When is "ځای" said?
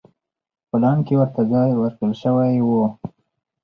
1.51-1.69